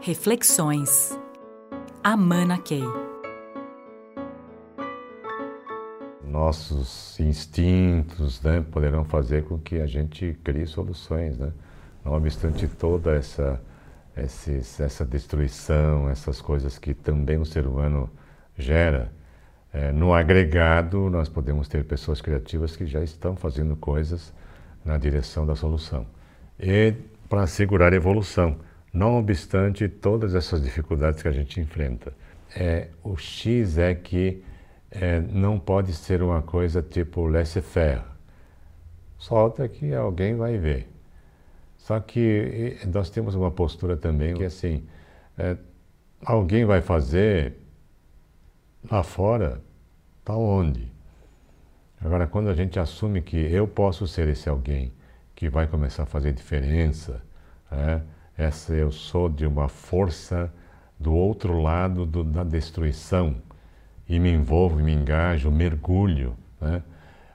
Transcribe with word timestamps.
Reflexões. 0.00 1.18
Amana 2.04 2.56
Key. 2.58 2.84
Nossos 6.22 7.18
instintos 7.18 8.40
né, 8.42 8.64
poderão 8.70 9.04
fazer 9.04 9.42
com 9.44 9.58
que 9.58 9.80
a 9.80 9.86
gente 9.86 10.38
crie 10.44 10.66
soluções. 10.66 11.36
Né? 11.36 11.52
Não 12.04 12.12
obstante 12.12 12.68
toda 12.68 13.16
essa, 13.16 13.60
essa 14.14 15.04
destruição, 15.04 16.08
essas 16.08 16.40
coisas 16.40 16.78
que 16.78 16.94
também 16.94 17.38
o 17.38 17.44
ser 17.44 17.66
humano 17.66 18.08
gera, 18.56 19.12
é, 19.72 19.90
no 19.90 20.14
agregado 20.14 21.10
nós 21.10 21.28
podemos 21.28 21.66
ter 21.66 21.84
pessoas 21.84 22.20
criativas 22.20 22.76
que 22.76 22.86
já 22.86 23.02
estão 23.02 23.34
fazendo 23.34 23.74
coisas 23.74 24.32
na 24.84 24.96
direção 24.96 25.44
da 25.44 25.56
solução. 25.56 26.06
E 26.58 26.94
para 27.28 27.42
assegurar 27.42 27.92
a 27.92 27.96
evolução 27.96 28.67
não 28.92 29.18
obstante 29.18 29.88
todas 29.88 30.34
essas 30.34 30.62
dificuldades 30.62 31.22
que 31.22 31.28
a 31.28 31.32
gente 31.32 31.60
enfrenta. 31.60 32.12
É, 32.54 32.88
o 33.02 33.16
X 33.16 33.78
é 33.78 33.94
que 33.94 34.42
é, 34.90 35.20
não 35.20 35.58
pode 35.58 35.92
ser 35.92 36.22
uma 36.22 36.42
coisa 36.42 36.82
tipo 36.82 37.26
laissez-faire. 37.26 38.02
Solta 39.18 39.68
que 39.68 39.92
alguém 39.92 40.34
vai 40.34 40.56
ver. 40.56 40.88
Só 41.76 42.00
que 42.00 42.78
nós 42.92 43.10
temos 43.10 43.34
uma 43.34 43.50
postura 43.50 43.96
também 43.96 44.34
que 44.34 44.44
assim, 44.44 44.86
é, 45.36 45.56
alguém 46.24 46.64
vai 46.64 46.80
fazer 46.80 47.54
lá 48.90 49.02
fora, 49.02 49.62
tá 50.24 50.36
onde? 50.36 50.92
Agora, 52.00 52.26
quando 52.26 52.48
a 52.48 52.54
gente 52.54 52.78
assume 52.78 53.22
que 53.22 53.36
eu 53.36 53.66
posso 53.66 54.06
ser 54.06 54.28
esse 54.28 54.48
alguém 54.48 54.92
que 55.34 55.48
vai 55.48 55.66
começar 55.66 56.04
a 56.04 56.06
fazer 56.06 56.32
diferença, 56.32 57.22
é, 57.70 58.00
essa 58.38 58.72
eu 58.72 58.92
sou 58.92 59.28
de 59.28 59.44
uma 59.44 59.68
força 59.68 60.50
do 60.98 61.12
outro 61.12 61.60
lado 61.60 62.06
do, 62.06 62.22
da 62.22 62.44
destruição 62.44 63.34
e 64.08 64.20
me 64.20 64.32
envolvo, 64.32 64.76
me 64.76 64.92
engajo, 64.92 65.50
mergulho, 65.50 66.36
né? 66.60 66.82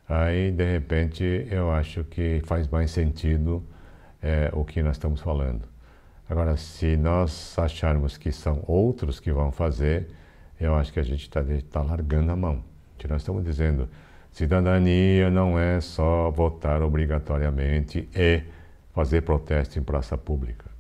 aí 0.07 0.49
de 0.49 0.63
repente 0.63 1.45
eu 1.51 1.69
acho 1.71 2.05
que 2.05 2.41
faz 2.45 2.69
mais 2.69 2.89
sentido 2.89 3.61
é, 4.21 4.49
o 4.53 4.63
que 4.63 4.81
nós 4.81 4.95
estamos 4.95 5.19
falando. 5.19 5.67
Agora, 6.29 6.55
se 6.55 6.95
nós 6.95 7.59
acharmos 7.59 8.17
que 8.17 8.31
são 8.31 8.63
outros 8.65 9.19
que 9.19 9.31
vão 9.31 9.51
fazer, 9.51 10.07
eu 10.59 10.73
acho 10.73 10.93
que 10.93 10.99
a 11.01 11.03
gente 11.03 11.23
está 11.23 11.43
tá 11.69 11.81
largando 11.81 12.31
a 12.31 12.35
mão. 12.35 12.63
Que 12.97 13.09
nós 13.09 13.21
estamos 13.21 13.43
dizendo, 13.43 13.89
cidadania 14.31 15.29
não 15.29 15.59
é 15.59 15.81
só 15.81 16.31
votar 16.31 16.81
obrigatoriamente 16.81 18.09
e 18.15 18.41
fazer 18.93 19.21
protesto 19.21 19.77
em 19.77 19.83
praça 19.83 20.17
pública 20.17 20.72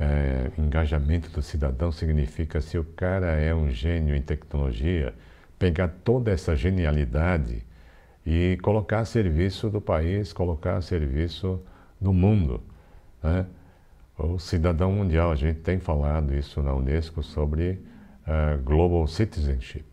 é, 0.00 0.50
engajamento 0.56 1.28
do 1.30 1.42
cidadão 1.42 1.92
significa 1.92 2.60
se 2.62 2.78
o 2.78 2.84
cara 2.84 3.32
é 3.32 3.54
um 3.54 3.70
gênio 3.70 4.16
em 4.16 4.22
tecnologia, 4.22 5.14
pegar 5.58 5.88
toda 6.02 6.30
essa 6.30 6.56
genialidade 6.56 7.62
e 8.24 8.58
colocar 8.62 9.00
a 9.00 9.04
serviço 9.04 9.68
do 9.68 9.80
país, 9.80 10.32
colocar 10.32 10.78
a 10.78 10.80
serviço 10.80 11.60
do 12.00 12.14
mundo. 12.14 12.62
Né? 13.22 13.44
O 14.18 14.38
cidadão 14.38 14.90
mundial, 14.90 15.32
a 15.32 15.36
gente 15.36 15.60
tem 15.60 15.78
falado 15.78 16.34
isso 16.34 16.62
na 16.62 16.74
Unesco 16.74 17.22
sobre 17.22 17.78
uh, 18.26 18.62
Global 18.62 19.06
Citizenship. 19.06 19.84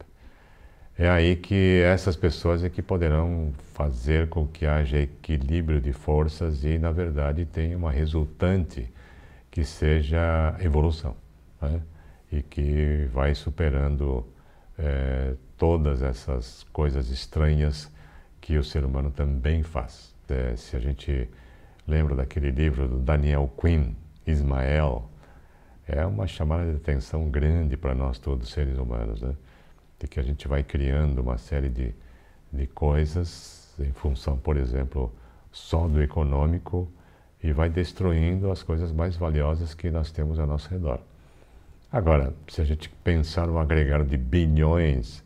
É 0.98 1.10
aí 1.10 1.36
que 1.36 1.82
essas 1.86 2.16
pessoas 2.16 2.64
é 2.64 2.70
que 2.70 2.82
poderão 2.82 3.54
fazer 3.74 4.30
com 4.30 4.48
que 4.48 4.66
haja 4.66 5.00
equilíbrio 5.00 5.80
de 5.80 5.92
forças 5.92 6.64
e, 6.64 6.78
na 6.78 6.92
verdade, 6.92 7.46
tenha 7.46 7.78
uma 7.78 7.92
resultante 7.92 8.90
que 9.58 9.66
seja 9.66 10.56
evolução 10.60 11.16
né? 11.60 11.82
e 12.32 12.44
que 12.44 13.10
vai 13.12 13.34
superando 13.34 14.24
é, 14.78 15.34
todas 15.58 16.04
essas 16.04 16.62
coisas 16.72 17.10
estranhas 17.10 17.92
que 18.40 18.56
o 18.56 18.64
ser 18.64 18.86
humano 18.86 19.10
também 19.10 19.64
faz. 19.64 20.14
É, 20.30 20.56
se 20.56 20.76
a 20.76 20.80
gente 20.80 21.28
lembra 21.88 22.14
daquele 22.14 22.52
livro 22.52 22.88
do 22.88 23.00
Daniel 23.00 23.52
Quinn, 23.60 23.96
Ismael, 24.28 25.10
é 25.88 26.06
uma 26.06 26.28
chamada 26.28 26.70
de 26.70 26.78
atenção 26.78 27.28
grande 27.28 27.76
para 27.76 27.96
nós 27.96 28.20
todos 28.20 28.52
seres 28.52 28.78
humanos, 28.78 29.24
né? 29.24 29.36
de 30.00 30.08
que 30.08 30.20
a 30.20 30.24
gente 30.24 30.48
vai 30.48 30.64
criando 30.64 31.18
uma 31.18 31.40
série 31.40 31.70
de, 31.70 31.96
de 32.54 32.68
coisas 32.68 33.74
em 33.80 33.92
função, 33.92 34.38
por 34.38 34.56
exemplo, 34.56 35.12
só 35.52 35.88
do 35.88 36.00
econômico 36.00 36.88
e 37.44 37.52
vai 37.52 37.70
destruindo 37.70 38.52
as 38.52 38.64
coisas 38.64 38.92
mais 38.92 39.16
valiosas 39.16 39.74
que 39.74 39.90
nós 39.92 40.12
temos 40.12 40.40
ao 40.40 40.48
nosso 40.48 40.70
redor. 40.70 41.00
Agora, 41.92 42.34
se 42.48 42.62
a 42.62 42.66
gente 42.66 42.90
pensar 43.04 43.48
no 43.48 43.58
agregado 43.58 44.06
de 44.06 44.18
bilhões 44.18 45.24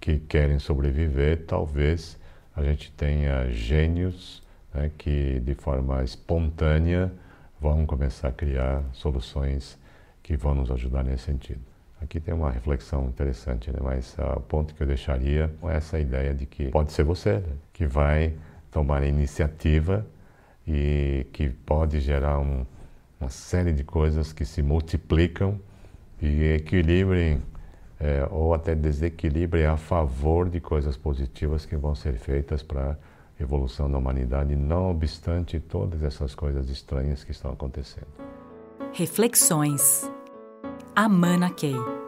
que 0.00 0.18
querem 0.18 0.58
sobreviver, 0.58 1.44
talvez 1.46 2.18
a 2.56 2.64
gente 2.64 2.90
tenha 2.92 3.50
gênios 3.50 4.42
né, 4.74 4.90
que, 4.96 5.40
de 5.40 5.54
forma 5.54 6.02
espontânea, 6.02 7.12
vão 7.60 7.86
começar 7.86 8.28
a 8.28 8.32
criar 8.32 8.82
soluções 8.92 9.78
que 10.22 10.36
vão 10.36 10.54
nos 10.54 10.70
ajudar 10.70 11.04
nesse 11.04 11.24
sentido. 11.24 11.60
Aqui 12.00 12.18
tem 12.18 12.32
uma 12.32 12.50
reflexão 12.50 13.04
interessante, 13.06 13.70
né? 13.70 13.78
mas 13.82 14.16
uh, 14.18 14.38
o 14.38 14.40
ponto 14.40 14.74
que 14.74 14.82
eu 14.82 14.86
deixaria 14.86 15.52
é 15.64 15.76
essa 15.76 15.98
ideia 15.98 16.34
de 16.34 16.46
que 16.46 16.70
pode 16.70 16.92
ser 16.92 17.04
você 17.04 17.34
né? 17.34 17.52
que 17.72 17.86
vai 17.86 18.34
tomar 18.70 19.02
a 19.02 19.06
iniciativa 19.06 20.06
e 20.72 21.26
que 21.32 21.48
pode 21.48 22.00
gerar 22.00 22.38
um, 22.38 22.64
uma 23.20 23.28
série 23.28 23.72
de 23.72 23.82
coisas 23.82 24.32
que 24.32 24.44
se 24.44 24.62
multiplicam 24.62 25.58
e 26.22 26.44
equilibrem 26.54 27.42
é, 27.98 28.26
ou 28.30 28.54
até 28.54 28.74
desequilibrem 28.74 29.66
a 29.66 29.76
favor 29.76 30.48
de 30.48 30.60
coisas 30.60 30.96
positivas 30.96 31.66
que 31.66 31.76
vão 31.76 31.94
ser 31.94 32.14
feitas 32.14 32.62
para 32.62 32.92
a 32.92 33.42
evolução 33.42 33.90
da 33.90 33.98
humanidade, 33.98 34.54
não 34.54 34.90
obstante 34.90 35.58
todas 35.58 36.02
essas 36.02 36.34
coisas 36.34 36.70
estranhas 36.70 37.24
que 37.24 37.32
estão 37.32 37.50
acontecendo. 37.52 38.08
Reflexões. 38.92 40.08
Amana 40.94 41.50
Key. 41.50 41.99